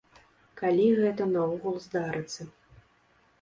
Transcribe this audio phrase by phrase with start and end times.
[0.61, 2.41] Калі гэта наогул здарыцца.